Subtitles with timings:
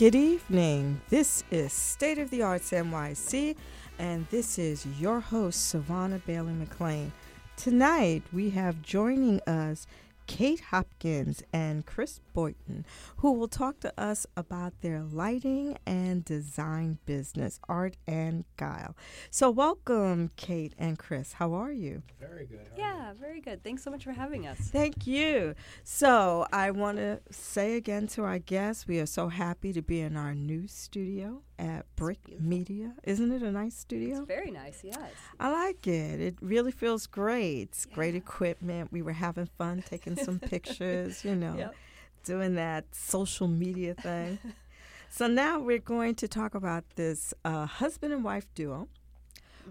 [0.00, 1.02] Good evening.
[1.10, 3.54] This is State of the Arts NYC,
[3.98, 7.12] and this is your host, Savannah Bailey McLean.
[7.58, 9.86] Tonight, we have joining us
[10.30, 12.86] Kate Hopkins and Chris Boyton,
[13.16, 18.96] who will talk to us about their lighting and design business, Art and Guile.
[19.32, 21.32] So, welcome, Kate and Chris.
[21.32, 22.04] How are you?
[22.20, 22.60] Very good.
[22.70, 23.64] How yeah, very good.
[23.64, 24.58] Thanks so much for having us.
[24.58, 25.56] Thank you.
[25.82, 30.00] So, I want to say again to our guests, we are so happy to be
[30.00, 32.94] in our new studio at BRIC Media.
[33.04, 34.18] Isn't it a nice studio?
[34.18, 35.12] It's very nice, yes.
[35.38, 36.20] I like it.
[36.20, 37.60] It really feels great.
[37.68, 37.94] It's Yeah.
[37.94, 38.90] great equipment.
[38.90, 41.74] We were having fun taking some pictures, you know, Yep.
[42.24, 44.38] doing that social media thing.
[45.10, 48.88] so now we're going to talk about this uh, husband and wife duo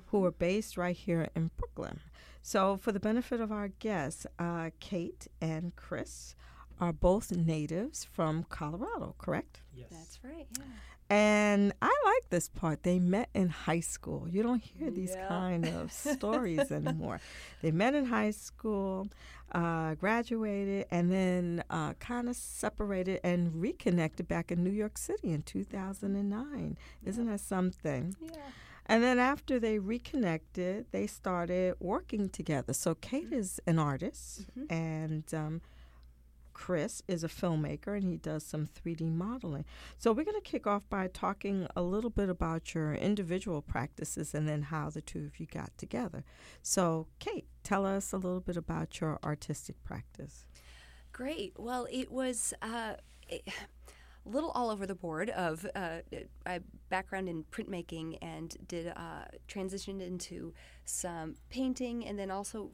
[0.07, 1.99] who are based right here in Brooklyn.
[2.41, 6.35] So, for the benefit of our guests, uh, Kate and Chris
[6.79, 9.59] are both natives from Colorado, correct?
[9.75, 9.89] Yes.
[9.91, 10.63] That's right, yeah.
[11.09, 12.83] And I like this part.
[12.83, 14.27] They met in high school.
[14.29, 15.27] You don't hear these Yeah.
[15.27, 17.19] kind of stories anymore.
[17.61, 19.07] They met in high school,
[19.51, 25.31] uh, graduated, and then uh, kind of separated and reconnected back in New York City
[25.31, 26.77] in 2009.
[27.03, 28.15] Isn't that something?
[28.21, 28.31] Yeah.
[28.85, 32.73] And then after they reconnected, they started working together.
[32.73, 34.71] So Kate is an artist, Mhm.
[34.71, 35.61] and um,
[36.59, 39.63] Chris is a filmmaker, and he does some 3D modeling.
[39.97, 44.35] So we're going to kick off by talking a little bit about your individual practices
[44.35, 46.25] and then how the two of you got together.
[46.61, 50.45] So, Kate, tell us a little bit about your artistic practice.
[51.13, 51.53] Great.
[51.57, 52.95] Well, it was uh,
[53.31, 53.41] a
[54.25, 55.99] little all over the board of uh,
[56.45, 56.59] I
[56.89, 60.53] background in printmaking and did uh, transitioned into
[60.83, 62.71] some painting and then also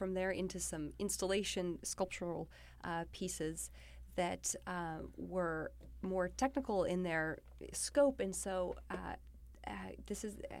[0.00, 2.48] from there into some installation sculptural
[2.84, 3.70] uh, pieces
[4.16, 7.40] that uh, were more technical in their
[7.74, 9.14] scope and so uh,
[9.66, 9.72] uh,
[10.06, 10.54] this is uh,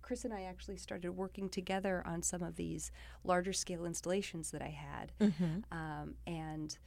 [0.00, 2.90] Chris and I actually started working together on some of these
[3.22, 5.54] larger scale installations that I had Mm-hmm.
[5.78, 6.78] um, and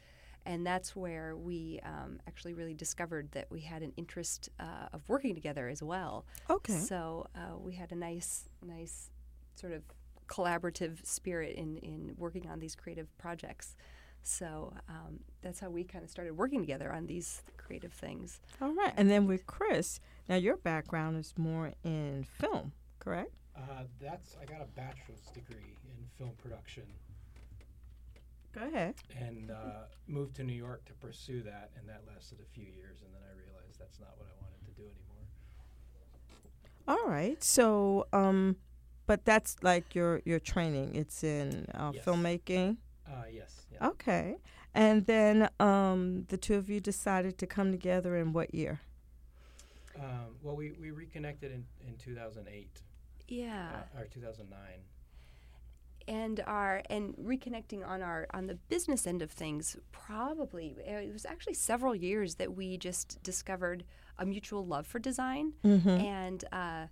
[0.47, 5.01] and that's where we um, actually really discovered that we had an interest uh, of
[5.09, 6.25] working together as well.
[6.49, 6.79] Okay.
[6.79, 9.11] So uh, we had a nice, nice
[9.55, 9.83] sort of
[10.27, 13.75] collaborative spirit in in working on these creative projects.
[14.23, 18.41] So um, that's how we kind of started working together on these creative things.
[18.61, 18.93] All right.
[18.97, 23.31] And then with Chris, now your background is more in film, correct?
[23.55, 26.83] Uh, that's I got a bachelor's degree in film production
[28.53, 28.95] Go ahead.
[29.17, 33.01] and uh, moved to New York to pursue that, and that lasted a few years,
[33.03, 35.25] and then I realized that's not what I wanted to do anymore.
[36.87, 37.41] All right.
[37.43, 38.55] So, um,
[39.07, 40.93] but that's like your your training.
[40.95, 42.05] It's in uh, Yes.
[42.05, 42.77] filmmaking.
[43.07, 43.65] Uh, yes.
[43.73, 43.87] Yeah.
[43.87, 44.37] Okay.
[44.75, 48.81] And then um, the two of you decided to come together in what year?
[49.95, 52.81] Um, well, we, we reconnected in, in 2008
[53.27, 53.69] Yeah.
[53.95, 54.59] uh, or 2009.
[56.07, 61.11] and our and reconnecting on our on the business end of things probably uh, it
[61.11, 63.83] was actually several years that we just discovered
[64.19, 65.89] a mutual love for design Mm-hmm.
[65.89, 66.85] and uh,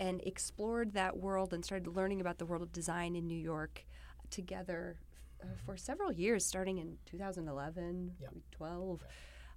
[0.00, 3.84] and explored that world and started learning about the world of design in New York
[4.30, 4.96] together
[5.42, 8.32] uh, for several years starting in 2011 Yep.
[8.50, 9.04] 12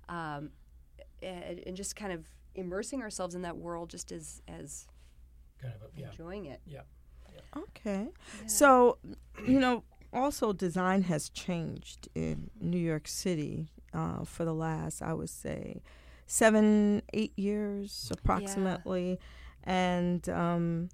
[0.10, 0.50] um,
[1.22, 2.26] and, and just kind of
[2.56, 4.88] immersing ourselves in that world just as as
[5.62, 6.10] Kind of a, yeah.
[6.10, 6.82] enjoying it Yeah.
[7.58, 8.08] Okay.
[8.42, 8.48] Yeah.
[8.48, 8.98] So,
[9.48, 15.14] you know, also design has changed in New York City uh, for the last, I
[15.14, 15.82] would say,
[16.28, 19.20] seven, eight years approximately.
[19.64, 20.90] And um,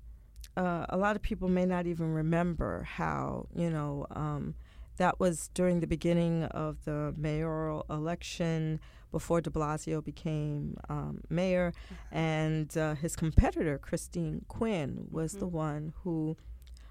[0.58, 4.56] uh, a lot of people may not even remember how, you know, um,
[4.98, 8.80] that was during the beginning of the mayoral election
[9.12, 11.74] before de Blasio became um, mayor.
[12.12, 16.38] And uh, his competitor, Christine Quinn, was the one who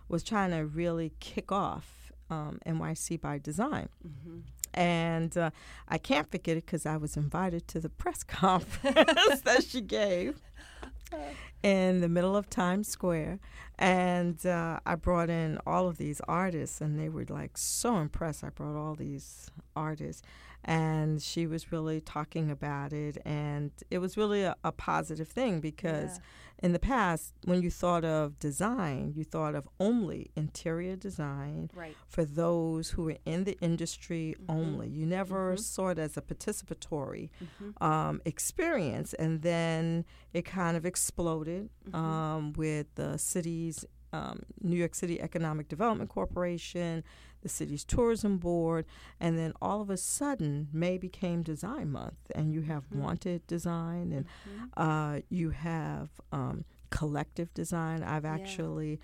[0.09, 3.89] was trying to really kick off um, NYC by design.
[4.03, 4.41] hmm
[4.75, 5.51] And uh,
[5.89, 10.41] I can't forget it because I was invited to the press conference that she gave
[11.63, 13.39] in the middle of Times Square.
[13.79, 18.43] And uh, I brought in all of these artists, and they were like so impressed.
[18.45, 20.23] I brought all these artists,
[20.65, 23.19] and she was really talking about it.
[23.25, 26.65] And it was really a, a positive thing because Yeah.
[26.67, 31.97] in the past, when you thought of design, you thought of only interior design Right.
[32.09, 34.45] for those who were in the industry Mhm.
[34.57, 34.89] only.
[34.89, 35.61] You never Mhm.
[35.61, 37.81] saw it as a participatory Mhm.
[37.81, 39.15] um, experience.
[39.15, 41.48] And then it kind of exploded
[41.91, 41.95] Mhm.
[41.95, 47.05] um, with the city's um, New York City Economic Development Corporation,
[47.43, 48.87] the city's tourism board,
[49.21, 53.01] and then all of a sudden, May became Design Month, and you have Mhm.
[53.01, 54.71] wanted design, and Mhm.
[54.79, 58.03] uh, you have um, collective design.
[58.03, 58.33] I've Yeah.
[58.33, 58.99] actually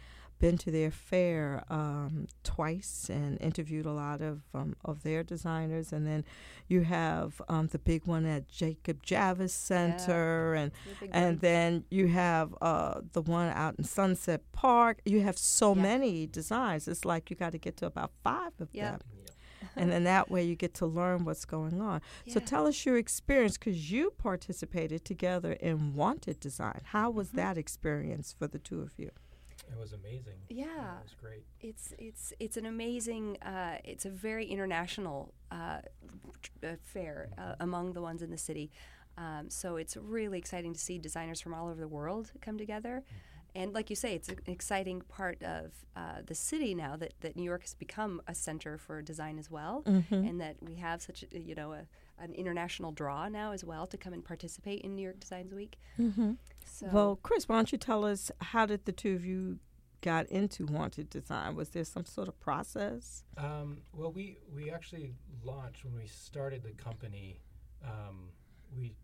[0.45, 5.93] been to their fair um, twice and interviewed a lot of um, of their designers,
[5.95, 6.23] and then
[6.69, 10.71] you have um, the big one at Jacob Javits Center, and
[11.01, 11.39] The and one.
[11.49, 15.01] then you have uh, the one out in Sunset Park.
[15.07, 15.83] You have so Yeah.
[15.83, 16.89] many designs.
[16.89, 18.91] It's like you got to get to about five of Yeah.
[18.93, 19.01] them,
[19.77, 22.03] and then that way you get to learn what's going on.
[22.29, 26.81] So tell us your experience because you participated together in Wanted Design.
[26.97, 27.37] How was Mhm.
[27.37, 29.11] that experience for the two of you?
[29.73, 30.39] It was amazing.
[30.49, 30.99] Yeah.
[31.01, 31.45] It was great.
[31.61, 35.81] it's it's it's an amazing uh, it's a very international uh,
[36.43, 38.71] tr- uh, fair uh, among the ones in the city
[39.17, 43.03] um, so it's really exciting to see designers from all over the world come together
[43.55, 47.37] and like you say it's an exciting part of uh, the city now that, that
[47.37, 50.15] New York has become a center for design as well Mm-hmm.
[50.29, 51.83] and that we have such a, you know a,
[52.19, 55.77] an international draw now as well to come and participate in New York Designs Week
[55.99, 56.33] Mm-hmm.
[56.65, 59.59] So Well, Chris, why don't you tell us how did the two of you
[60.01, 61.57] got into Wanted Design?
[61.57, 63.25] Was there some sort of process?
[63.37, 65.13] Um, well, we we actually
[65.43, 67.41] launched when we started the company.
[67.85, 68.29] Um,
[68.77, 68.95] we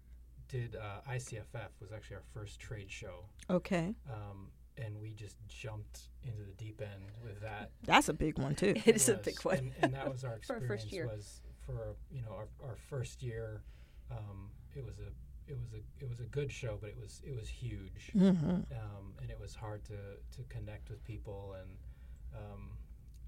[0.49, 6.09] did uh, ICFF was actually our first trade show, Okay, um, and we just jumped
[6.25, 7.71] into the deep end with that.
[7.85, 8.75] that's a big one too.
[8.85, 11.07] it is a big one and, and that was our For our first year.
[11.07, 13.63] Was for you know our, our first year.
[14.11, 15.11] Um, it was a
[15.51, 18.13] it was a it was a good show, but it was it was huge.
[18.17, 18.51] Mm-hmm.
[18.51, 19.99] um, and it was hard to,
[20.37, 21.71] to connect with people and
[22.35, 22.71] um,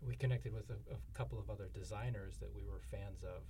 [0.07, 3.43] we connected with a, a couple of other designers that we were fans of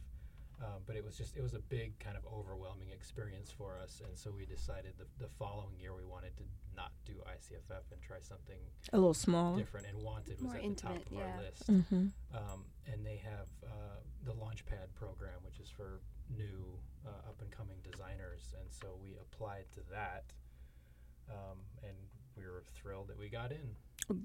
[0.63, 4.01] um, but it was just it was a big kind of overwhelming experience for us
[4.07, 6.45] and so we decided the, the following year we wanted to
[6.77, 8.59] not do ICFF and try something
[8.93, 9.59] A little smaller.
[9.59, 11.35] different and wanted was More at intimate, the top of yeah.
[11.37, 12.07] our list Mm-hmm.
[12.37, 16.01] um, and they have uh, the Launchpad program, which is for
[16.37, 18.55] new uh, up and coming designers.
[18.61, 20.33] And so we applied to that,
[21.31, 21.97] um, and
[22.37, 23.77] we were thrilled that we got in.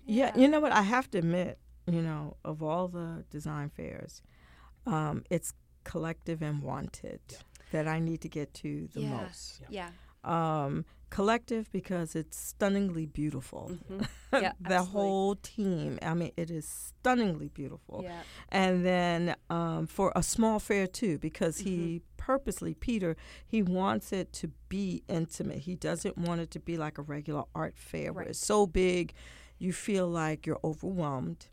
[0.05, 0.37] Yeah, Yeah.
[0.41, 0.71] you know what?
[0.71, 4.21] I have to admit, you know, of all the design fairs,
[4.85, 7.37] um, it's collective and wanted Yeah.
[7.71, 9.09] that I need to get to the Yeah.
[9.09, 9.61] most.
[9.69, 9.89] yeah
[10.23, 13.71] Um, collective because it's stunningly beautiful.
[13.89, 14.07] Mhm.
[14.33, 14.91] Yeah, the absolutely.
[14.91, 15.99] whole team.
[16.01, 18.01] I mean, it is stunningly beautiful.
[18.03, 21.97] yeah And then um, for a small fair too, because he Mm-hmm.
[22.17, 23.15] purposely, Peter,
[23.47, 25.59] he wants it to be intimate.
[25.59, 29.13] He doesn't want it to be like a regular art fair where it's so big,
[29.59, 31.47] you feel like you're overwhelmed.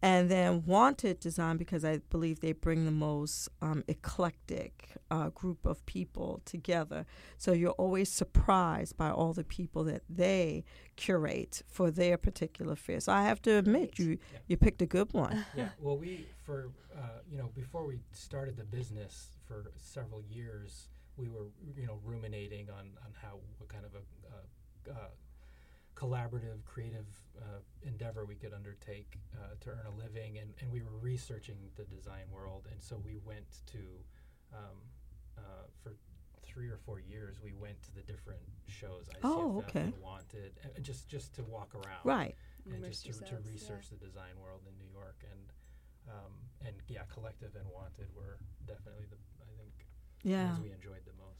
[0.00, 5.66] And then wanted design because I believe they bring the most um, eclectic uh, group
[5.66, 7.04] of people together.
[7.36, 10.64] So you're always surprised by all the people that they
[10.96, 13.00] curate for their particular fair.
[13.00, 14.38] So I have to admit, you Yeah.
[14.46, 15.44] you picked a good one.
[15.56, 15.70] yeah.
[15.80, 21.28] Well, we for uh, you know before we started the business for several years, we
[21.28, 25.08] were you know ruminating on on how what kind of a uh, uh,
[25.98, 27.06] collaborative, creative
[27.40, 31.56] uh, endeavor we could undertake uh, to earn a living, and, and we were researching
[31.76, 33.78] the design world, and so we went to
[34.54, 34.78] um,
[35.36, 35.40] uh,
[35.82, 35.94] for
[36.42, 37.40] three or four years.
[37.42, 39.92] We went to the different shows, ICFF Oh, okay.
[40.00, 42.34] Wanted, and just just to walk around, Right.
[42.66, 43.52] and Immerse just to, to yourselves, yeah.
[43.52, 45.42] research the design world in New York, and
[46.14, 46.32] um,
[46.64, 49.74] and yeah, Collective and Wanted were definitely the I think
[50.22, 50.46] Yeah.
[50.54, 51.37] ones we enjoyed the most.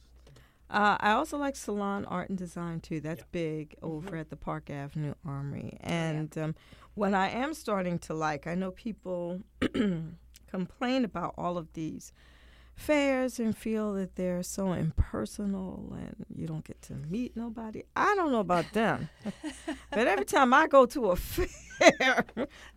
[0.69, 2.99] Uh, I also like salon art and design too.
[2.99, 3.25] That's Yeah.
[3.31, 4.19] big over Mhm.
[4.21, 5.71] at the Park Avenue Armory.
[5.83, 5.89] Oh, yeah.
[6.11, 6.55] And um,
[6.93, 9.41] what I am starting to like, I know people
[10.47, 12.13] complain about all of these
[12.75, 17.83] fairs and feel that they're so impersonal and you don't get to meet nobody.
[17.95, 19.09] I don't know about them.
[19.91, 22.23] but every time I go to a fair,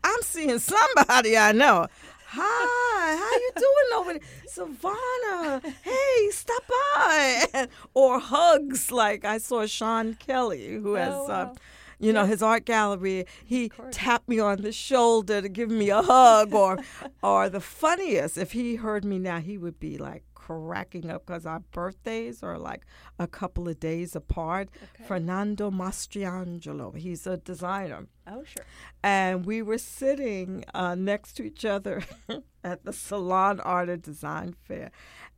[0.02, 1.86] I'm seeing somebody I know.
[2.34, 4.22] Hi, how you doing over there?
[4.46, 7.66] Savannah, hey, stop by.
[7.94, 11.54] or hugs, like I saw Sean Kelly, who has, Oh, uh, wow.
[11.98, 16.00] you know, his art gallery, he tapped me on the shoulder to give me a
[16.00, 16.78] hug, or,
[17.22, 21.46] or the funniest, if he heard me now, he would be like cracking up because
[21.46, 22.82] our birthdays are like
[23.18, 24.68] a couple of days apart.
[24.76, 25.04] Okay.
[25.04, 28.06] Fernando Mastrangelo, he's a designer.
[28.26, 28.64] Oh, sure.
[29.02, 32.02] And we were sitting uh, next to each other
[32.64, 34.90] at the Salon Art and Design Fair.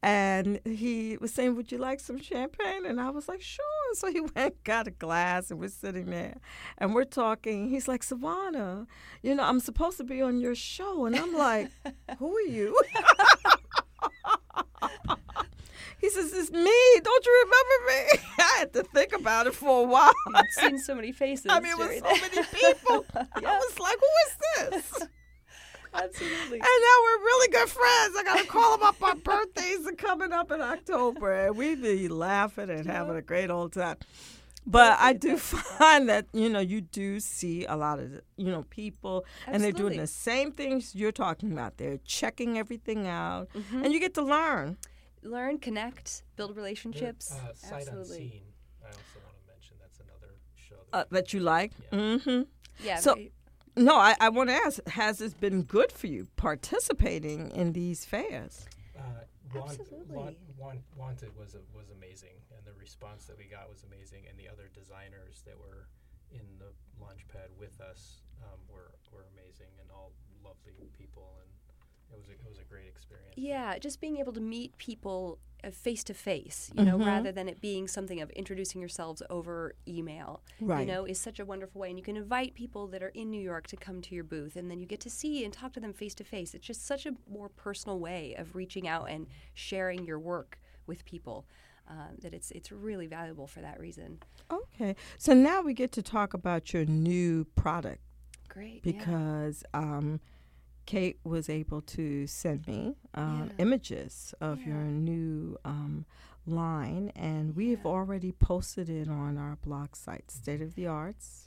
[0.03, 2.85] And he was saying, Would you like some champagne?
[2.87, 3.65] And I was like, Sure.
[3.95, 6.37] So he went, got a glass, and we're sitting there
[6.79, 7.69] and we're talking.
[7.69, 8.87] He's like, Savannah,
[9.23, 11.07] you know, I'm supposed to be on your show.
[11.07, 11.71] And I'm like,
[12.19, 12.79] Who are you?
[16.05, 17.01] He says, "It's me.
[17.03, 20.13] Don't you remember me?" I had to think about it for a while.
[20.35, 21.47] I've seen so many faces.
[21.49, 23.07] I mean, it was so many people.
[23.41, 23.53] yeah.
[23.53, 24.37] I was like, "Who is
[24.71, 25.09] this?"
[25.95, 26.59] Absolutely.
[26.59, 28.17] And now we're really good friends.
[28.19, 29.03] I got to call him up.
[29.03, 33.49] Our birthdays are coming up in October, and we'd be laughing and having a great
[33.49, 33.97] old time.
[34.67, 35.37] But I do
[35.79, 39.55] find that you know you do see a lot of you know people, Absolutely.
[39.55, 41.77] and they're doing the same things you're talking about.
[41.77, 43.85] They're checking everything out, mm-hmm.
[43.85, 44.79] and you get to learn
[45.25, 47.33] learn, connect, build relationships.
[47.33, 48.17] Uh, sight Absolutely.
[48.17, 48.43] unseen.
[48.83, 51.73] I also want to mention that's another show that, uh, that you like.
[51.93, 51.99] Yeah.
[51.99, 52.43] Mm-hmm.
[52.85, 52.97] Yeah.
[52.97, 53.17] So.
[53.77, 58.05] no, I, I want to ask: Has this been good for you participating in these
[58.05, 58.67] fairs?
[59.55, 60.17] Want, Absolutely.
[60.59, 64.35] Want, Wanted was a, was amazing, and the response that we got was amazing, and
[64.39, 65.87] the other designers that were
[66.35, 70.11] in the launch pad with us um, were were amazing and all
[70.43, 71.54] lovely people, and
[72.15, 73.35] it was a, it was a great experience.
[73.37, 75.39] Yeah, just being able to meet people
[75.73, 77.07] face to face, you know, mm-hmm.
[77.07, 80.43] rather than it being something of introducing yourselves over email.
[80.61, 80.81] Right.
[80.81, 83.31] You know, is such a wonderful way, and you can invite people that are in
[83.31, 85.73] New York to come to your booth, and then you get to see and talk
[85.75, 86.55] to them face to face.
[86.55, 91.05] It's just such a more personal way of reaching out and sharing your work with
[91.05, 91.47] people.
[91.89, 94.19] Uh, that it's it's really valuable for that reason.
[94.51, 98.01] Okay, so now we get to talk about your new product.
[98.49, 99.81] Great, because yeah.
[99.81, 100.21] um,
[100.87, 103.63] Kate was able to send me um, yeah.
[103.63, 104.69] images of yeah.
[104.69, 106.05] your new um,
[106.47, 111.47] line, and we've already posted it on our blog site, State of the Arts,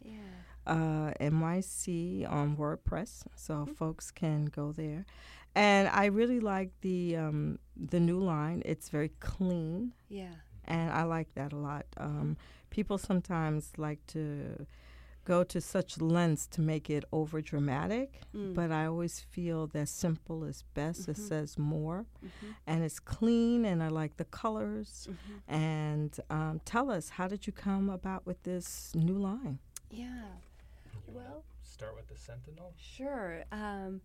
[0.65, 3.73] uh, NYC on WordPress, so mm-hmm.
[3.73, 5.05] folks can go there.
[5.55, 8.61] And I really like the um, the new line.
[8.65, 9.93] It's very clean.
[10.09, 10.35] Yeah.
[10.65, 11.85] And I like that a lot.
[11.97, 12.37] Um,
[12.69, 14.67] people sometimes like to
[15.27, 18.53] go to such lengths to make it over dramatic, mm.
[18.53, 21.01] but I always feel that simple is best.
[21.01, 21.11] Mm-hmm.
[21.11, 22.51] It says more, mm-hmm.
[22.65, 25.09] and it's clean, and I like the colors.
[25.11, 25.53] Mm-hmm.
[25.53, 29.59] And um, tell us, how did you come about with this new line?
[29.91, 30.29] Yeah,
[30.93, 32.73] you well, start with the Sentinel.
[32.77, 33.43] Sure.
[33.51, 33.99] Um,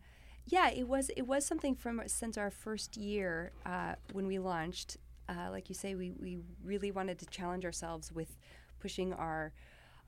[0.47, 4.97] yeah, it was it was something from since our first year uh, when we launched.
[5.29, 8.37] Uh, like you say, we we really wanted to challenge ourselves with
[8.81, 9.52] pushing our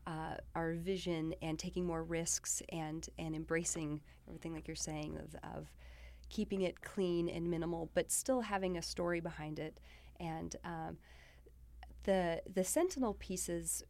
[0.06, 5.34] uh, our vision and taking more risks and and embracing everything like you're saying of,
[5.56, 5.66] of
[6.28, 9.78] keeping it clean and minimal, but still having a story behind it.
[10.20, 10.99] And um,
[12.04, 13.82] the the Sentinel pieces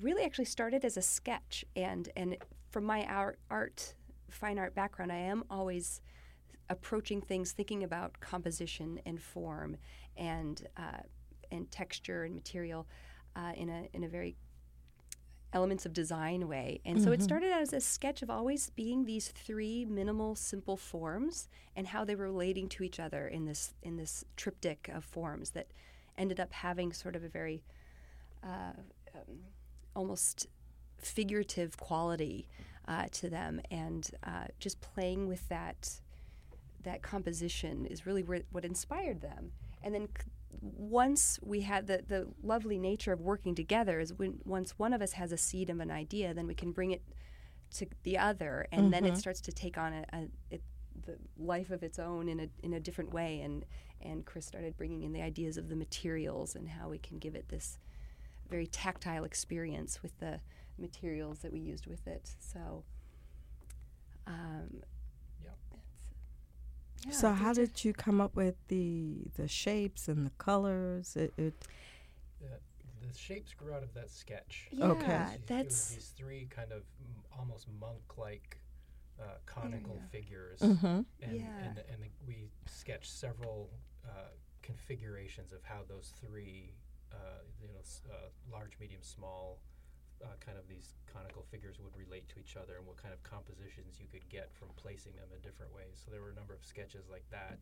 [0.00, 2.36] really actually started as a sketch, and and
[2.70, 3.94] from my art, art
[4.30, 6.00] fine art background, I am always
[6.70, 9.76] approaching things thinking about composition and form
[10.16, 11.02] and uh,
[11.50, 12.86] and texture and material
[13.36, 14.36] uh, in a in a very
[15.52, 16.80] elements of design way.
[16.84, 17.04] And mm-hmm.
[17.04, 17.24] so it mm-hmm.
[17.24, 22.04] started out as a sketch of always being these three minimal, simple forms and how
[22.04, 25.68] they were relating to each other in this in this triptych of forms that
[26.16, 27.62] ended up having sort of a very
[28.44, 28.72] uh,
[29.14, 29.38] um,
[29.94, 30.46] almost
[30.98, 32.48] figurative quality
[32.86, 36.00] uh, to them, and uh, just playing with that
[36.84, 39.52] that composition is really what inspired them.
[39.82, 40.08] And then
[40.60, 45.02] once we had the, the lovely nature of working together is when once one of
[45.02, 47.02] us has a seed of an idea, then we can bring it
[47.76, 48.90] to the other, and mm-hmm.
[48.90, 49.18] then it mm-hmm.
[49.18, 50.62] starts to take on a, a it,
[51.04, 53.40] the life of its own in a in a different way.
[53.40, 53.64] And
[54.00, 57.34] and Chris started bringing in the ideas of the materials and how we can give
[57.34, 57.78] it this
[58.48, 60.40] very tactile experience with the
[60.78, 62.34] materials that we used with it.
[62.38, 62.84] So.
[64.26, 64.82] Um,
[67.06, 71.16] yeah, so how did you come up with the the shapes and the colors?
[71.16, 71.54] It, it
[72.40, 74.68] the, the, shapes grew out of that sketch.
[74.72, 78.58] Yeah, okay, that's these three kind of m- almost monk-like
[79.20, 80.20] uh, conical yeah.
[80.20, 80.86] figures, mm-hmm.
[80.86, 81.46] and, yeah.
[81.64, 83.70] and, and we sketched several
[84.04, 84.30] uh,
[84.62, 86.74] configurations of how those three,
[87.12, 87.74] uh, you know,
[88.10, 89.58] uh, large, medium, small
[90.22, 93.22] uh, kind of these conical figures would relate to each other and what kind of
[93.22, 96.00] compositions you could get from placing them in different ways.
[96.04, 97.58] So there were a number of sketches like that.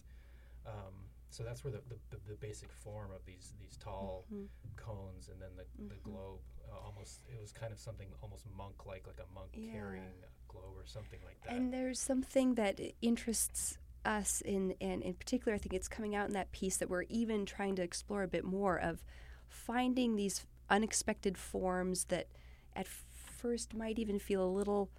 [0.67, 0.95] Um,
[1.31, 4.49] so that's where the, the, the, the basic form of these these tall Mhm.
[4.77, 6.03] cones and then the, the Mhm.
[6.03, 9.73] globe uh, almost it was kind of something almost monk like like a monk Yeah.
[9.73, 11.55] carrying a globe or something like that.
[11.55, 16.29] And there's something that interests us in, and in particular, I think it's coming out
[16.29, 19.03] in that piece that we're even trying to explore a bit more of
[19.49, 22.29] finding these unexpected forms that
[22.76, 24.90] at first might even feel a little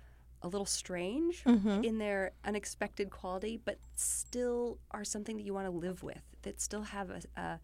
[0.43, 1.83] a little strange Mhm.
[1.83, 6.21] in their unexpected quality, but still are something that you want to live with.
[6.43, 7.59] That still have a, a,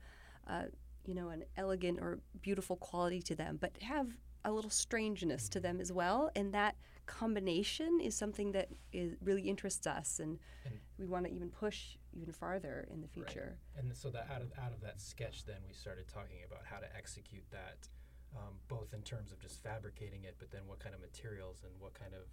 [0.47, 0.65] a
[1.05, 4.07] you know an elegant or beautiful quality to them, but have
[4.45, 6.31] a little strangeness to them as well.
[6.35, 11.31] And that combination is something that is, really interests us, and, And- we want to
[11.31, 13.13] even push even farther in the Right.
[13.29, 13.57] future.
[13.77, 16.79] And so that out of out of that sketch, then we started talking about how
[16.79, 17.87] to execute that,
[18.35, 21.71] um, both in terms of just fabricating it, but then what kind of materials and
[21.79, 22.25] what kind of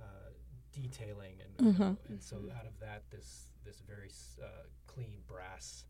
[0.00, 0.30] uh,
[0.72, 2.56] detailing, and you know, and so Mhm.
[2.58, 4.10] out of that, this this very
[4.42, 5.84] uh, clean brass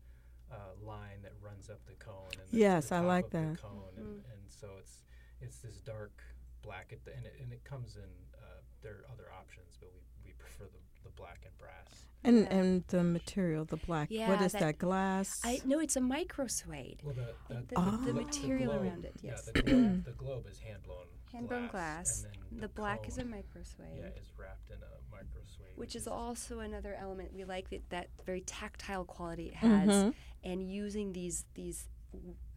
[0.51, 2.29] uh, line that runs up the cone.
[2.33, 3.61] And the, Yes, the I like of the that.
[3.61, 5.03] cone, and, and so it's
[5.41, 6.21] it's this dark
[6.61, 8.09] black, at the, and it, and it comes in.
[8.37, 12.05] Uh, there are other options, but we, we prefer the, the black and brass.
[12.25, 12.55] And Yeah.
[12.57, 14.09] and the material, the black.
[14.09, 15.41] what Yeah, is that- that, glass?
[15.43, 17.01] I no, it's a micro suede.
[17.03, 17.65] Well, the the, The-
[18.05, 19.43] the glo- material globe- around it, yes.
[19.47, 21.05] Yeah, the globe, the globe is hand blown.
[21.33, 22.23] Hand blown glass.
[22.23, 23.87] And then The black is a cone, micro suede.
[23.97, 25.75] Yeah, is wrapped in a micro suede.
[25.75, 30.13] which is also another element we like that, that very tactile quality it has Mhm.
[30.43, 31.89] and using these these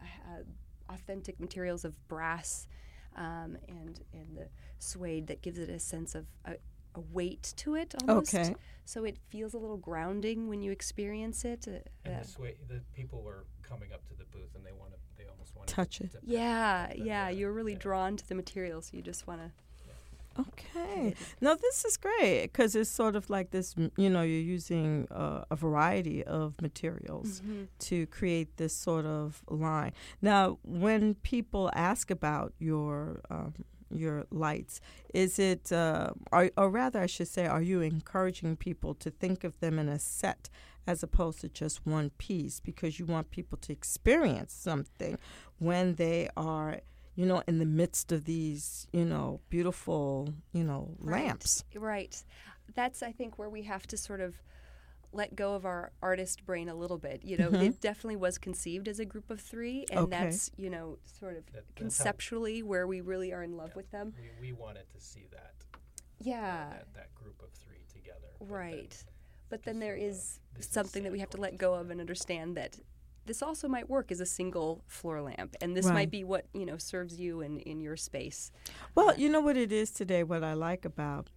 [0.00, 0.42] uh,
[0.90, 2.68] authentic materials of brass
[3.16, 4.48] um, and and the
[4.78, 6.56] suede that gives it a sense of a,
[6.96, 8.54] a weight to it almost Okay.
[8.84, 12.56] so it feels a little grounding when you experience it uh, And uh, the suede,
[12.68, 15.68] the people were coming up to the booth and they want to, they almost want
[15.68, 16.14] Touch it.
[16.22, 17.78] yeah the- yeah the- you're really yeah.
[17.86, 19.50] drawn to the material so you just want to
[20.38, 21.14] Okay.
[21.40, 23.74] Now this is great because it's sort of like this.
[23.96, 27.40] You know, you're using uh, a variety of materials
[27.88, 29.92] to create this sort of line.
[30.20, 33.54] Now, when people ask about your um,
[33.90, 34.80] your lights,
[35.14, 39.44] is it, uh, are, or rather, I should say, are you encouraging people to think
[39.44, 40.48] of them in a set
[40.86, 45.18] as opposed to just one piece because you want people to experience something
[45.58, 46.80] when they are
[47.16, 51.64] you know, in the midst of these, you know, beautiful, you know, lamps.
[51.74, 52.22] Right.
[52.74, 54.42] That's I think where we have to sort of
[55.16, 57.24] let go of our artist brain a little bit.
[57.24, 57.62] You know, Mhm.
[57.68, 60.10] it definitely was conceived as a group of three, and Okay.
[60.10, 63.70] that's you know sort of That- that's how- conceptually where we really are in love
[63.70, 63.76] Yeah.
[63.76, 64.14] with them.
[64.40, 65.78] We, we wanted to see that, uh,
[66.20, 66.70] Yeah.
[66.70, 68.20] that, that group of three together.
[68.38, 69.04] but then Right.
[69.48, 71.90] But then there is there sort is something that we have to let go of
[71.90, 72.78] and understand that
[73.24, 75.94] this also might work as a single floor lamp, and this Right.
[75.94, 78.50] might be what you know serves you in in your space.
[78.94, 81.30] Well, you know what it is today, what I like about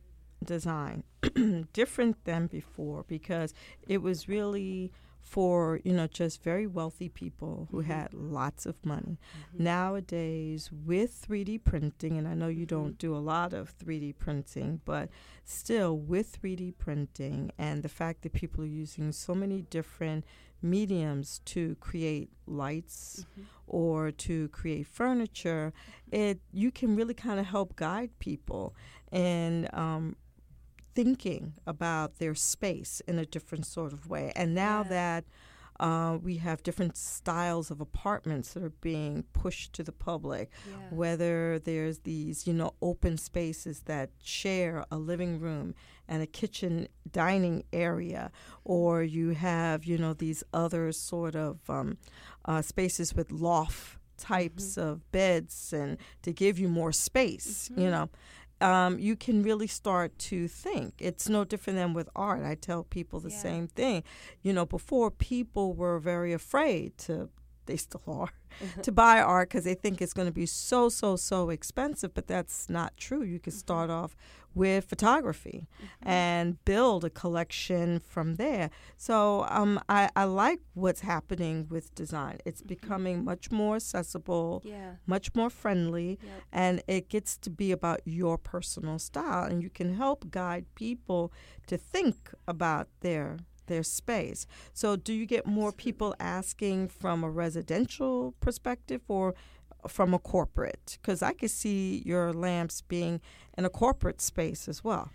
[0.43, 1.03] design,
[1.73, 3.53] different than before, because
[3.87, 7.85] it was really for, you know, just very wealthy people who Mhm.
[7.85, 9.19] had lots of money.
[9.53, 9.63] Mm-hmm.
[9.63, 14.81] Nowadays, with 3D printing, and I know you don't do a lot of 3D printing,
[14.85, 15.09] but
[15.43, 20.25] still with 3D printing and the fact that people are using so many different
[20.61, 23.45] mediums to create lights Mhm.
[23.67, 25.73] or to create furniture,
[26.11, 28.73] it you can really kind of help guide people
[29.11, 30.15] and um,
[31.03, 34.33] thinking about their space in a different sort of way.
[34.35, 34.89] And now Yeah.
[34.89, 35.23] that
[35.79, 40.75] uh, we have different styles of apartments that are being pushed to the public, Yeah.
[41.01, 45.73] whether there's these, you know, open spaces that share a living room
[46.09, 46.89] and a kitchen
[47.21, 48.29] dining area,
[48.65, 51.97] or you have, you know, these other sort of um,
[52.43, 57.91] uh, spaces with loft types of beds and to give you more space, you Mhm.
[57.91, 58.09] know.
[58.61, 60.95] Um, you can really start to think.
[60.99, 62.43] It's no different than with art.
[62.43, 63.37] I tell people the Yeah.
[63.41, 64.03] same thing.
[64.41, 67.29] You know, before people were very afraid to,
[67.69, 68.81] they still are, mm-hmm.
[68.81, 72.13] to buy art because they think it's going to be so, so, so expensive.
[72.13, 73.23] But that's not true.
[73.23, 73.59] You can mm-hmm.
[73.59, 74.15] start off
[74.55, 76.09] with photography mm-hmm.
[76.09, 78.69] and build a collection from there.
[78.97, 82.39] So um, I, I like what's happening with design.
[82.45, 84.95] It's becoming much more accessible, Yeah.
[85.05, 86.41] much more friendly, Yep.
[86.51, 89.43] and it gets to be about your personal style.
[89.43, 91.31] And you can help guide people
[91.67, 93.37] to think about their
[93.69, 94.45] their space.
[94.73, 99.33] So, do you get more people asking from a residential perspective or
[99.87, 100.97] from a corporate?
[101.01, 103.21] Because I could see your lamps being
[103.57, 105.09] in a corporate space as well.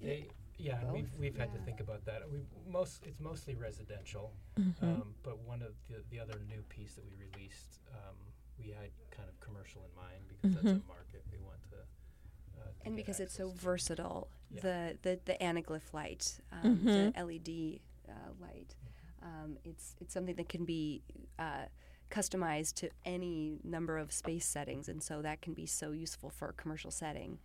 [0.00, 2.22] They, yeah, and we've, we've had to think about that.
[2.32, 2.38] We
[2.72, 4.86] most it's mostly residential, Mm-hmm.
[4.86, 8.16] um, but one of the, the other new piece that we released, um,
[8.58, 10.82] we had kind of commercial in mind because that's Mhm.
[10.84, 11.76] a market we want to.
[12.58, 13.56] Uh, to and because it's so to.
[13.68, 14.60] versatile, Yeah.
[14.66, 17.12] the, the the anaglyph light, um, Mhm.
[17.14, 18.74] the LED uh, light,
[19.22, 21.02] Um, it's it's something that can be
[21.38, 21.66] uh,
[22.10, 26.48] customized to any number of space settings, and so that can be so useful for
[26.48, 27.38] a commercial setting.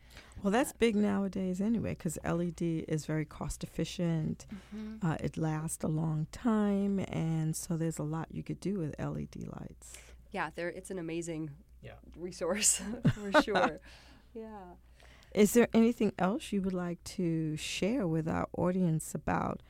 [0.43, 4.45] Well, that's big nowadays anyway, because LED is very cost efficient.
[4.53, 5.05] Mm-hmm.
[5.07, 8.93] Uh, it lasts a long time, and so there's a lot you could do with
[8.99, 9.93] LED lights.
[10.31, 11.49] Yeah, there it's an amazing
[11.83, 11.97] Yeah.
[12.15, 12.81] resource
[13.15, 13.79] for sure.
[14.33, 14.75] yeah.
[15.33, 19.61] Is there anything else you would like to share with our audience about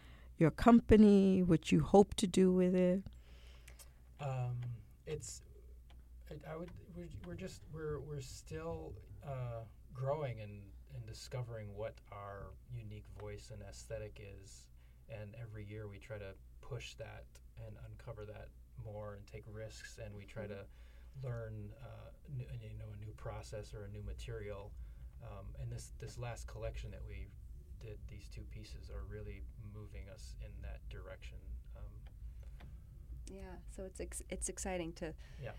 [0.42, 3.04] your company, what you hope to do with it?
[4.20, 4.58] Um,
[5.06, 5.44] it's,
[6.30, 8.94] I, I would, we're, we're just, we're, we're still
[9.26, 9.62] uh,
[9.94, 10.62] growing and,
[10.96, 14.68] and discovering what our unique voice and aesthetic is.
[15.10, 17.26] And every year we try to push that
[17.66, 18.48] and uncover that
[18.84, 20.00] more and take risks.
[20.04, 20.66] And we try to
[21.24, 24.72] learn, uh, n- you know, a new process or a new material.
[25.24, 27.28] Um, and this, this last collection that we
[27.82, 29.42] did, these two pieces are really
[29.74, 31.38] moving us in that direction.
[31.76, 31.92] Um,
[33.28, 35.54] Yeah, so it's ex- it's exciting to Yeah.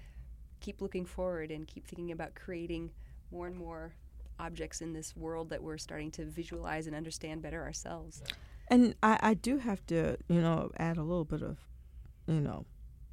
[0.61, 2.93] keep looking forward and keep thinking about creating
[3.31, 3.95] more and more
[4.39, 8.23] objects in this world that we're starting to visualize and understand better ourselves.
[8.69, 11.59] And I, I do have to, you know, add a little bit of,
[12.27, 12.65] you know,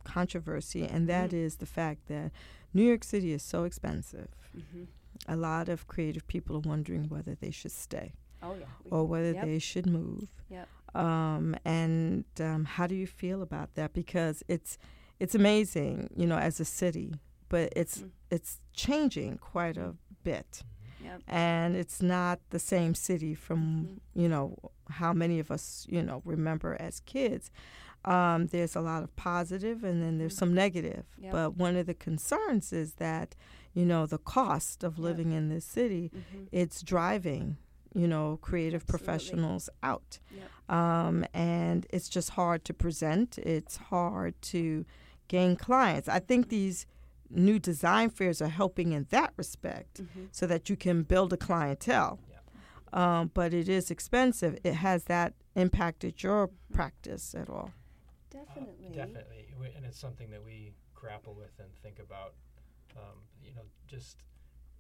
[0.04, 2.32] controversy, and that is the fact that
[2.74, 4.30] New York City is so expensive.
[4.54, 4.84] hmm
[5.28, 8.66] A lot of creative people are wondering whether they should stay Oh yeah.
[8.92, 9.46] or whether yep.
[9.46, 10.30] they should move.
[10.50, 10.68] Yep.
[10.96, 13.94] Um, and um, how do you feel about that?
[13.94, 14.78] Because it's
[15.20, 17.14] it's amazing, you know, as a city,
[17.50, 18.12] but it's Mm.
[18.32, 20.64] it's changing quite a bit,
[21.04, 21.22] Yep.
[21.28, 24.00] and it's not the same city from Mhm.
[24.22, 24.58] you know
[24.90, 27.52] how many of us you know remember as kids.
[28.06, 30.40] Um, there's a lot of positive, and then there's Mhm.
[30.40, 31.06] some negative.
[31.22, 31.32] Yep.
[31.34, 33.36] But one of the concerns is that
[33.74, 35.04] you know the cost of Yep.
[35.04, 36.48] living in this city Mhm.
[36.52, 37.58] it's driving
[37.94, 39.06] you know creative Absolutely.
[39.06, 40.78] professionals out Yep.
[40.78, 44.86] um, and it's just hard to present it's hard to
[45.28, 46.86] gain clients i think these
[47.30, 50.28] new design fairs are helping in that respect Mhm.
[50.32, 52.20] so that you can build a clientele
[52.92, 57.72] um, but it is expensive it has that impacted your practice at all
[58.32, 58.90] Uh, Definitely.
[58.94, 62.36] definitely, We- and it's something that we grapple with and think about.
[62.96, 64.18] Um, you know, just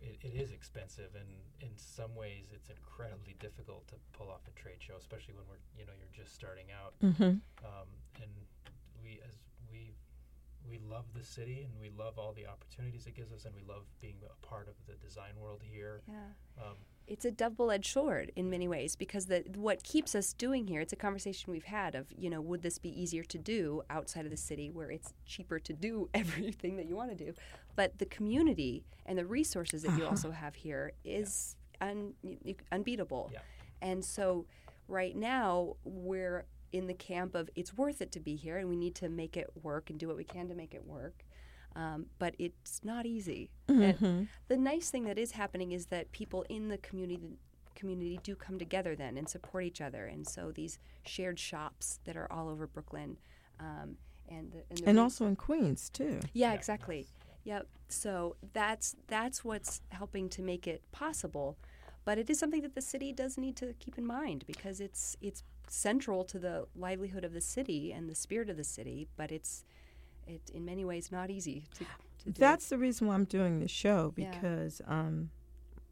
[0.01, 1.27] it, it is expensive, and
[1.61, 5.61] in some ways, it's incredibly difficult to pull off a trade show, especially when we're
[5.77, 6.93] you know you're just starting out.
[7.03, 7.39] mm-hmm.
[7.63, 7.89] Um,
[8.21, 8.31] and
[9.03, 9.35] we as
[9.71, 9.93] we
[10.67, 13.63] we love the city, and we love all the opportunities it gives us, and we
[13.67, 16.01] love being a part of the design world here.
[16.07, 16.63] Yeah.
[16.63, 16.75] Um,
[17.09, 20.93] it's a double-edged sword in many ways because the what keeps us doing here it's
[20.93, 24.31] a conversation we've had of you know would this be easier to do outside of
[24.31, 27.33] the city where it's cheaper to do everything that you want to do
[27.79, 30.09] but the community and the resources that you Uh-huh.
[30.09, 32.13] also have here is un,
[32.73, 33.29] unbeatable.
[33.33, 33.39] Yeah.
[33.89, 34.45] and so
[34.89, 38.75] right now we're in the camp of it's worth it to be here and we
[38.75, 41.23] need to make it work and do what we can to make it work.
[41.75, 43.49] Um, but it's not easy.
[43.69, 44.23] Mm-hmm.
[44.49, 47.19] the nice thing that is happening is that people in the community
[47.75, 50.79] community do come together then and support each other, and so these
[51.13, 53.11] shared shops that are all over Brooklyn,
[53.67, 53.95] um,
[54.27, 56.19] and the, and, the and also in queens too.
[56.33, 57.07] Yeah, Yeah, exactly,
[57.43, 57.67] yep.
[57.87, 61.57] So that's that's what's helping to make it possible,
[62.05, 65.17] but it is something that the city does need to keep in mind because it's
[65.21, 69.31] it's central to the livelihood of the city and the spirit of the city, but
[69.31, 69.63] it's
[70.27, 71.83] it in many ways not easy to.
[72.23, 72.33] to do.
[72.39, 74.31] That's the reason why I'm doing this show Yeah.
[74.31, 75.29] because, um,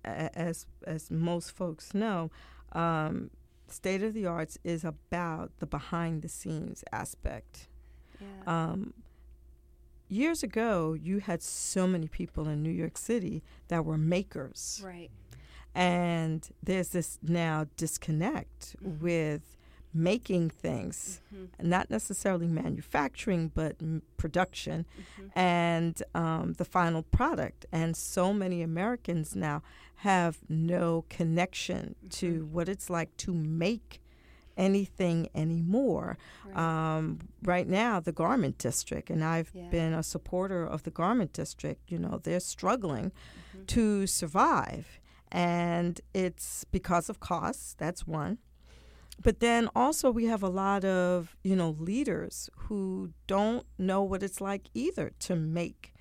[0.03, 2.29] as as most folks know,
[2.73, 3.31] um,
[3.69, 7.67] State of the Arts is about the behind the scenes aspect.
[8.21, 8.27] yeah.
[8.45, 8.93] Um,
[10.09, 15.09] years ago, you had so many people in New York City that were makers, right.
[15.75, 18.99] and there's this now disconnect Mhm.
[18.99, 19.57] with
[19.93, 21.47] making things, Mhm.
[21.63, 24.85] not necessarily manufacturing, but m- production
[25.19, 25.31] Mhm.
[25.35, 27.65] and um, the final product.
[27.71, 29.63] And so many Americans now
[30.01, 33.99] have no connection to what it's like to make
[34.57, 36.17] anything anymore.
[36.45, 36.57] Right.
[36.57, 39.69] Um, right now, the garment district, and I've Yeah.
[39.69, 43.11] been a supporter of the garment district, you know, they're struggling
[43.55, 43.67] Mhm.
[43.67, 44.99] to survive.
[45.31, 48.37] And it's because of costs, that's one.
[49.21, 54.21] But then also, we have a lot of, you know, leaders who don't know what
[54.23, 55.93] it's like either to make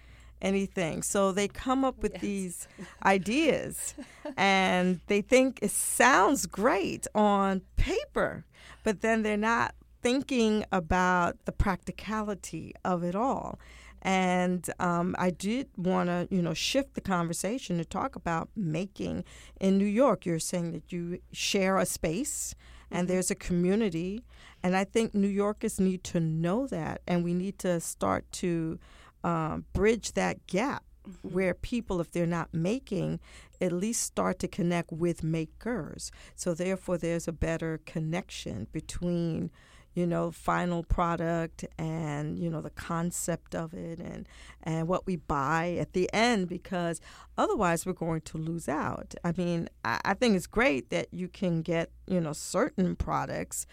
[0.43, 1.03] anything.
[1.03, 2.21] So they come up with Yes.
[2.23, 2.69] these
[3.05, 3.95] ideas
[4.37, 8.45] and they think it sounds great on paper,
[8.85, 13.59] but then they're not thinking about the practicality of it all.
[14.03, 19.25] And um, I did want to, you know, shift the conversation to talk about making
[19.61, 20.25] in New York.
[20.27, 22.55] You're saying that you share a space
[22.89, 24.23] and there's a community.
[24.63, 28.79] And I think New Yorkers need to know that, and we need to start to
[29.27, 30.85] um, bridge that gap
[31.23, 33.19] where people, if they're not making,
[33.61, 36.13] at least start to connect with makers.
[36.37, 39.51] So therefore, there's a better connection between
[39.95, 44.29] you know final product and you know the concept of it and
[44.63, 47.01] and what we buy at the end because
[47.39, 51.29] otherwise we're going to lose out i mean i, I think it's great that you
[51.29, 53.67] can get you know certain products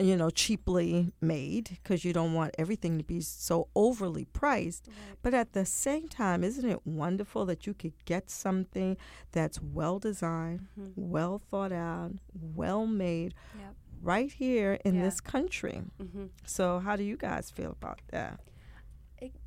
[0.00, 5.18] you know cheaply made because you don't want everything to be so overly priced Right.
[5.22, 8.96] but at the same time isn't it wonderful that you could get something
[9.32, 10.92] that's well designed Mhm.
[10.96, 13.74] well thought out well made Yep.
[14.02, 15.02] right here in Yeah.
[15.02, 18.40] this country hmm so how do you guys feel about that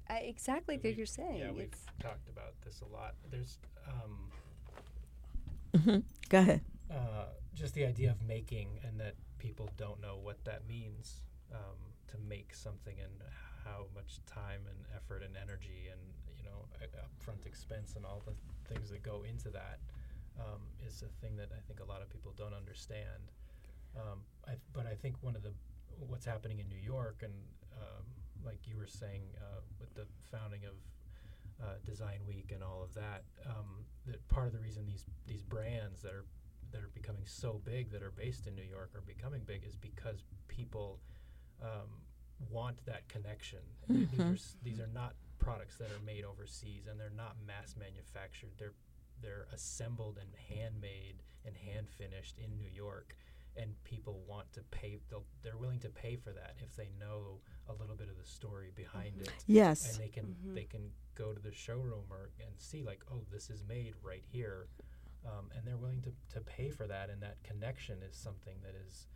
[0.08, 1.40] exactly what you're saying.
[1.40, 3.16] Yeah, we've It's, talked about this a lot.
[3.32, 4.32] There's um,
[5.82, 6.62] hmm Go ahead.
[6.92, 11.22] uh, just the idea of making and that people don't know what that means
[11.54, 13.14] um, to make something and
[13.64, 16.00] how much time and effort and energy and
[16.38, 16.66] you know
[17.02, 18.36] upfront expense and all the
[18.72, 19.80] things that go into that
[20.40, 23.32] um, is a thing that I think a lot of people don't understand.
[23.96, 25.54] Um, I but I think one of the
[26.08, 27.34] what's happening in New York and
[27.82, 28.04] um,
[28.46, 30.76] like you were saying uh, with the founding of
[31.64, 35.42] uh, Design Week and all of that, um, that part of the reason these these
[35.42, 36.26] brands that are
[36.72, 39.76] that are becoming so big that are based in New York are becoming big is
[39.76, 41.00] because people
[41.62, 41.90] um,
[42.50, 43.60] want that connection.
[43.88, 47.76] Th- These, are, these are not products that are made overseas and they're not mass
[47.78, 48.52] manufactured.
[48.58, 48.74] They're
[49.22, 53.16] they're assembled and handmade and hand finished in New York,
[53.56, 54.98] and people want to pay.
[55.10, 58.26] They'll, they're willing to pay for that if they know a little bit of the
[58.26, 59.90] story behind it Yes.
[59.90, 60.54] and they can Mhm.
[60.54, 64.24] they can go to the showroom or and see like oh this is made right
[64.28, 64.68] here
[65.26, 68.76] um, and they're willing to, to pay for that and that connection is something that
[68.86, 69.08] is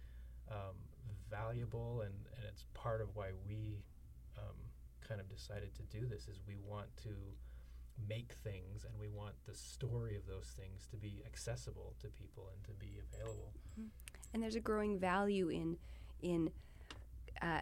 [0.52, 0.76] um,
[1.30, 3.84] valuable and, and it's part of why we
[4.38, 4.56] um,
[5.08, 7.10] kind of decided to do this is we want to
[8.08, 12.50] make things and we want the story of those things to be accessible to people
[12.54, 13.52] and to be available
[14.34, 15.78] and there's a growing value in
[16.22, 16.50] in
[17.42, 17.62] uh,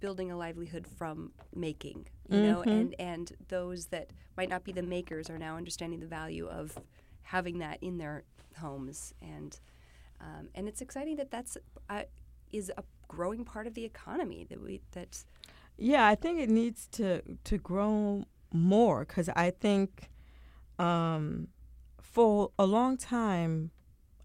[0.00, 2.80] building a livelihood from making you know Mhm.
[2.80, 6.78] and and those that might not be the makers are now understanding the value of
[7.22, 8.24] having that in their
[8.58, 9.58] homes and
[10.20, 11.56] um, and it's exciting that that's
[11.90, 12.02] uh,
[12.52, 15.24] is a growing part of the economy that we that
[15.78, 20.10] Yeah, I think it needs to to grow more because I think
[20.78, 21.48] um,
[22.00, 23.70] for a long time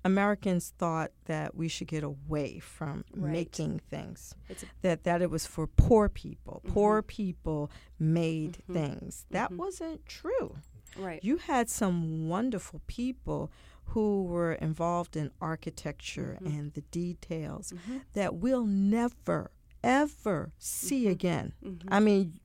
[0.06, 3.32] Americans thought that we should get away from Right.
[3.32, 4.36] making things.
[4.82, 6.62] That that it was for poor people.
[6.66, 6.72] Mhm.
[6.74, 8.74] Poor people made Mhm.
[8.74, 9.26] things.
[9.32, 9.58] That Mhm.
[9.58, 10.58] wasn't true.
[11.00, 13.52] Right You had some wonderful people
[13.92, 16.46] who were involved in architecture Mhm.
[16.60, 18.02] and the details Mhm.
[18.14, 19.52] that we'll never
[19.84, 21.12] ever see Mhm.
[21.12, 21.54] again.
[21.64, 21.84] Mhm.
[21.88, 22.40] I mean,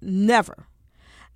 [0.00, 0.66] never.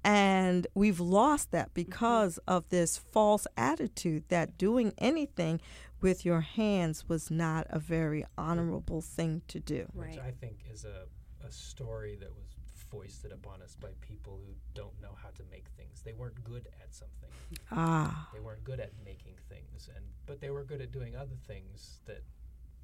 [0.05, 5.61] And we've lost that because of this false attitude that doing anything
[6.01, 9.87] with your hands was not a very honorable thing to do.
[9.92, 11.07] which I think is a,
[11.45, 12.55] a story that was
[12.90, 16.03] foisted upon us by people who don't know how to make things.
[16.03, 17.31] They weren't good at something.
[17.70, 21.37] Ah, They weren't good at making things, and but they were good at doing other
[21.46, 22.22] things that,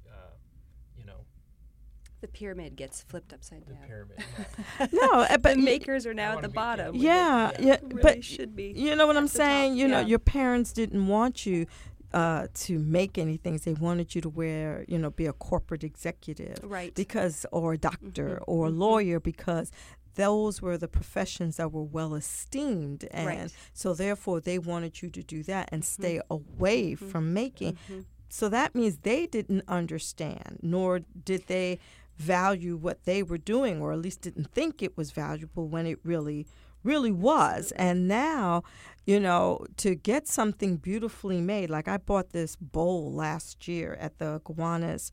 [0.09, 0.31] uh,
[0.97, 1.25] you know,
[2.21, 4.23] the pyramid gets flipped upside the down pyramid.
[4.79, 4.87] yeah.
[4.93, 7.57] no, uh, but the makers are now at the bottom yeah, Yeah.
[7.59, 9.75] yeah, really but should be you know what I'm at the top, saying.
[9.75, 11.65] You know, your parents didn't want you
[12.13, 13.57] uh, to make anything.
[13.57, 17.77] They wanted you to wear, you know, be a corporate executive right because, or a
[17.77, 18.77] doctor Mhm, or a mhm.
[18.77, 19.71] lawyer because
[20.15, 23.53] those were the professions that were well esteemed, and Right.
[23.73, 25.85] so therefore they wanted you to do that and Mhm.
[25.85, 27.09] stay away Mhm.
[27.11, 27.77] from making.
[27.89, 28.05] Mhm.
[28.29, 31.79] So that means they didn't understand, nor did they
[32.15, 35.99] value what they were doing, or at least didn't think it was valuable when it
[36.03, 36.45] really,
[36.83, 37.71] really was.
[37.75, 38.63] And now,
[39.05, 44.19] you know, to get something beautifully made, like I bought this bowl last year at
[44.19, 45.11] the Gowanus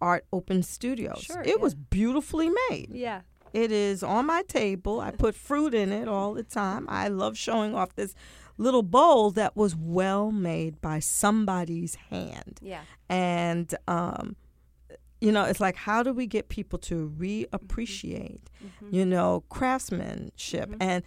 [0.00, 1.22] Art Open Studios.
[1.22, 1.54] Sure, it yeah.
[1.56, 2.90] was beautifully made.
[2.92, 3.20] yeah
[3.52, 5.00] It is on my table.
[5.00, 6.86] I put fruit in it all the time.
[6.88, 8.14] I love showing off this
[8.58, 12.58] little bowl that was well made by somebody's hand.
[12.62, 14.36] yeah And, um,
[15.22, 18.92] you know, it's like, how do we get people to reappreciate, Mhm.
[18.92, 20.68] you know, craftsmanship?
[20.70, 20.76] Mhm.
[20.80, 21.02] And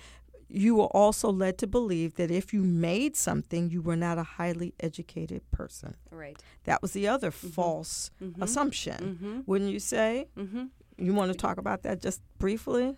[0.47, 4.23] you were also led to believe that if you made something, you were not a
[4.23, 5.95] highly educated person.
[6.12, 8.41] right That was the other false Mhm.
[8.41, 8.99] assumption.
[9.15, 9.39] mm-hmm.
[9.45, 10.28] Wouldn't you say?
[10.38, 10.65] Mm-hmm.
[10.97, 12.95] You want to talk about that just briefly?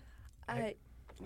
[0.48, 0.76] I,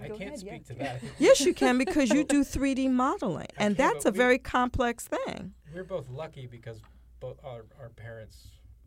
[0.00, 0.59] I Go can't ahead, speak yeah.
[0.70, 1.02] to that.
[1.18, 4.38] Yes, you can because you do 3D modeling, I and can, that's a we- very
[4.38, 5.52] complex thing.
[5.74, 6.81] We're both lucky because
[7.20, 8.37] both our, our parents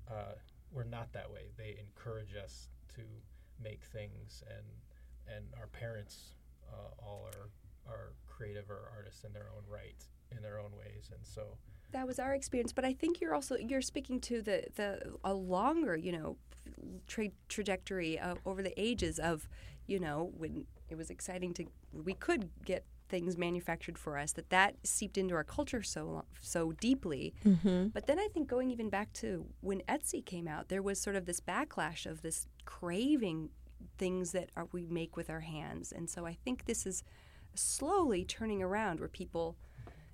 [0.09, 0.33] uh,
[0.75, 1.51] we're not that way.
[1.57, 3.01] They encourage us to
[3.63, 6.35] make things, and and our parents
[6.71, 7.49] uh, all are
[7.91, 10.03] are creative or artists in their own right
[10.35, 11.57] in their own ways, and so
[11.91, 12.73] that was our experience.
[12.73, 16.38] But I think you're also you're speaking to the the a longer you know
[17.07, 19.47] tra- trajectory uh, over the ages of
[19.88, 22.85] you know when it was exciting to we could get
[23.15, 27.88] things manufactured for us that that seeped into our culture so so deeply Mm-hmm.
[27.93, 31.15] but then i think going even back to when etsy came out there was sort
[31.15, 33.39] of this backlash of this craving
[33.97, 37.04] things that are, we make with our hands and so i think this is
[37.54, 39.56] slowly turning around where people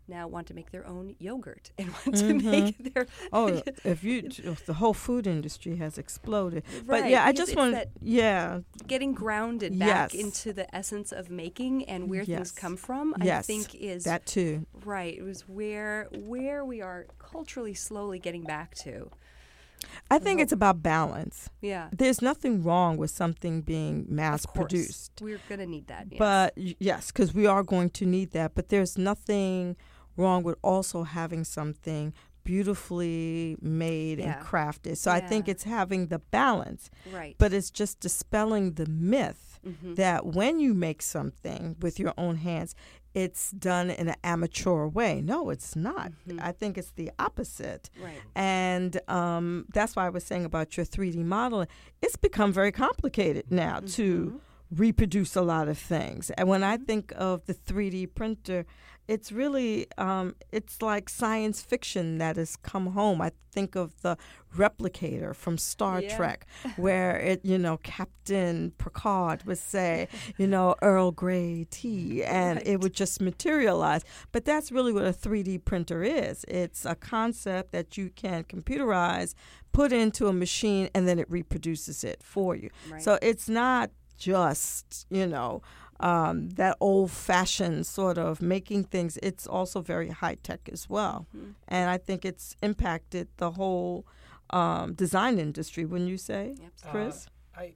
[0.07, 2.43] now want to make their own yogurt and want to Mhm.
[2.43, 4.23] make their Oh, if you,
[4.65, 6.63] the whole food industry has exploded.
[6.85, 7.03] right.
[7.03, 10.23] But yeah, I just want, yeah, getting grounded back Yes.
[10.23, 12.37] into the essence of making and where Yes.
[12.37, 14.65] things come from i Yes, think is that too.
[14.85, 19.09] right it was where where we are culturally slowly getting back to
[20.11, 21.49] I think it's about balance.
[21.61, 25.11] yeah There's nothing wrong with something being mass produced.
[25.21, 26.19] we're gonna need that yes.
[26.19, 28.53] But yes, because we are going to need that.
[28.53, 29.75] But there's nothing
[30.21, 34.37] wrong with also having something beautifully made Yeah.
[34.37, 34.97] and crafted.
[34.97, 39.95] So I think it's having the balance, right but it's just dispelling the myth Mhm.
[39.95, 42.73] that when you make something with your own hands,
[43.13, 45.21] it's done in an amateur way.
[45.21, 46.11] No, it's not.
[46.27, 46.39] Mhm.
[46.41, 47.89] I think it's the opposite.
[48.01, 51.67] right And um, that's why I was saying about your 3D modeling.
[52.01, 54.39] It's become very complicated now to Mhm.
[54.85, 56.31] reproduce a lot of things.
[56.37, 56.85] And when I Mhm.
[56.87, 58.65] think of the 3D printer,
[59.07, 63.21] it's really um, it's like science fiction that has come home.
[63.21, 64.15] I think of the
[64.55, 66.15] replicator from Star Yeah.
[66.15, 66.45] Trek,
[66.77, 72.67] where it you know Captain Picard would say you know Earl Grey tea, and Right.
[72.67, 74.03] it would just materialize.
[74.31, 76.45] But that's really what a 3D printer is.
[76.47, 79.33] It's a concept that you can computerize,
[79.73, 82.69] put into a machine, and then it reproduces it for you.
[82.89, 85.61] right So it's not just, you know,
[86.01, 89.17] um, that old fashioned sort of making things.
[89.23, 91.27] It's also very high tech as well.
[91.35, 91.53] Mhm.
[91.67, 94.05] And I think it's impacted the whole
[94.49, 96.91] um, design industry, wouldn't you say, Absolutely.
[96.91, 97.27] Chris?
[97.27, 97.73] Uh, I,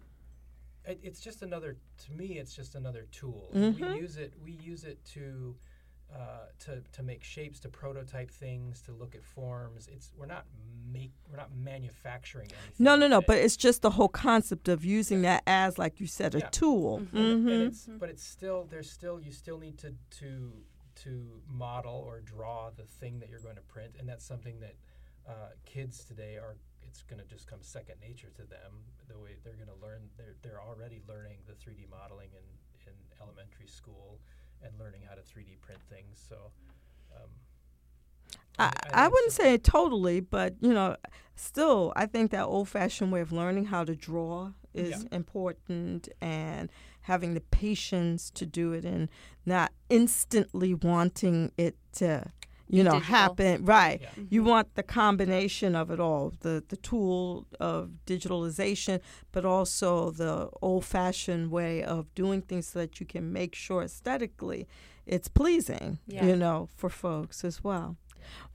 [1.02, 1.78] it's just another.
[2.06, 3.50] To me, it's just another tool.
[3.54, 3.80] Mhm.
[3.80, 4.34] We use it.
[4.44, 5.56] We use it to,
[6.14, 9.88] uh, to to make shapes, to prototype things, to look at forms.
[9.92, 10.46] It's we're not
[10.92, 12.84] make we're not manufacturing anything.
[12.86, 13.20] no, no, no.
[13.20, 13.28] it.
[13.28, 16.50] But it's just the whole concept of using that as, like you said, a Yeah.
[16.52, 17.00] tool.
[17.00, 17.14] Mhm.
[17.14, 17.68] and, and Mhm.
[17.68, 20.64] it's but it's still there's still you still need to to
[20.96, 24.76] to model or draw the thing that you're going to print, and that's something that
[25.28, 26.56] uh, kids today are.
[26.84, 28.86] It's going to just come second nature to them.
[29.08, 32.46] The way they're going to learn, they're they're already learning the 3D modeling in
[32.88, 34.22] in elementary school
[34.66, 36.24] and learning how to 3D print things.
[36.30, 36.36] So.
[37.16, 37.30] Um,
[38.58, 40.96] I, thi- I wouldn't so- say totally, but you know,
[41.36, 45.08] still, I think that old-fashioned way of learning how to draw is Yeah.
[45.18, 46.70] important, and
[47.02, 49.10] having the patience to do it, and
[49.46, 52.32] not instantly wanting it to,
[52.68, 53.16] you know, Digital.
[53.16, 53.66] happen.
[53.66, 54.00] Right.
[54.02, 54.10] Yeah.
[54.30, 54.50] You mm-hmm.
[54.50, 59.02] want the combination of it all the, the tool of digitalization,
[59.32, 63.84] but also the old fashioned way of doing things so that you can make sure
[63.84, 64.68] aesthetically
[65.06, 66.26] it's pleasing, Yeah.
[66.26, 67.98] you know, for folks as well.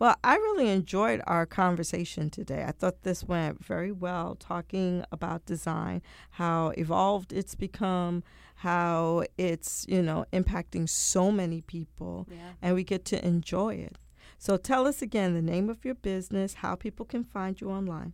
[0.01, 2.65] Well, I really enjoyed our conversation today.
[2.67, 8.25] I thought this went very well, talking about design, how evolved it's become,
[8.61, 12.53] how it's, you know, impacting so many people yeah.
[12.61, 13.97] and we get to enjoy it.
[14.39, 18.13] So tell us again the name of your business, how people can find you online,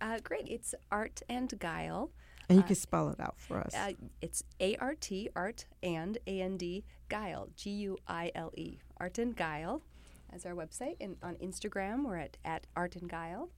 [0.00, 0.46] uh, great.
[0.48, 2.10] It's art and guile.
[2.48, 3.74] And you Uh, can spell it out for us.
[3.74, 7.48] uh, it's a-r-t art and a-n-d guile.
[7.56, 9.82] G-u-i-l-e art and guile
[10.30, 13.48] as our website and on instagram we're at, at art and guile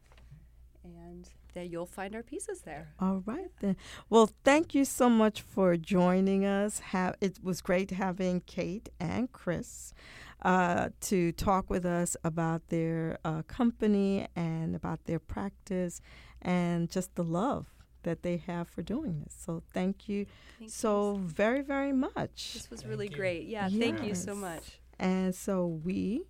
[0.95, 3.77] and there you'll find our pieces there All right then.
[4.11, 6.79] Well, thank you so much for joining us.
[6.79, 9.95] Have it was great having Kate and Chris
[10.43, 16.01] uh, to talk with us about their uh, company and about their practice
[16.43, 17.67] and just the love
[18.03, 19.35] that they have for doing this.
[19.45, 20.27] So thank you
[20.59, 22.53] Thank you so very very much.
[22.55, 23.17] This was Thank really you.
[23.17, 23.47] great.
[23.47, 24.63] Yeah, thank you so much.
[24.99, 26.23] And so we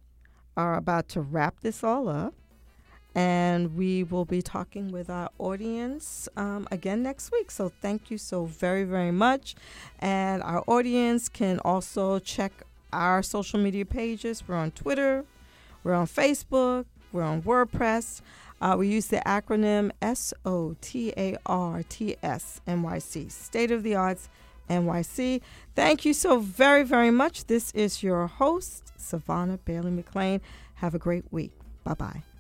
[0.57, 2.35] are about to wrap this all up.
[3.17, 7.51] And we will be talking with our audience um, again next week.
[7.51, 9.55] So thank you so very, very much.
[10.01, 12.53] And our audience can also check
[12.93, 14.45] our social media pages.
[14.47, 15.25] We're on Twitter,
[15.83, 18.21] we're on Facebook, we're on WordPress.
[18.61, 23.31] Uh, we use the acronym S O T A R T S N Y C,
[23.31, 24.29] State of the Arts
[24.69, 25.41] NYC.
[25.75, 27.47] Thank you so very, very much.
[27.47, 30.41] This is your host, Savannah Bailey McLean.
[30.77, 31.53] Have a great week.
[31.85, 32.36] Bye bye.